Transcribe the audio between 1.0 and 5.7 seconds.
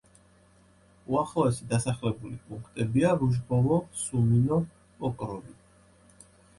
უახლოესი დასახლებული პუნქტებია: რუჟბოვო, სუმინო, პოკროვი.